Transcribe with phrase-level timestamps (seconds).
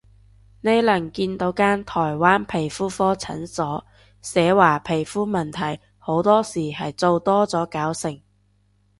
[0.61, 3.85] 呢輪見到間台灣皮膚科診所，
[4.19, 8.19] 寫話皮膚問題好多時係做多咗搞成